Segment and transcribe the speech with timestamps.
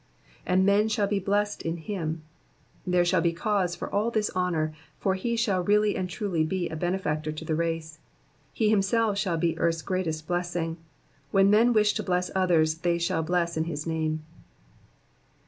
[0.47, 2.21] ''''And men shall he Messed in him."*^
[2.91, 6.67] There shall be cause for all this honour, for he shall really and truly be
[6.69, 7.99] a benefactor to the race.
[8.51, 10.77] He himself shall be earth's greatest blessing;
[11.29, 14.25] when men wish to bless others they shall bless in his name.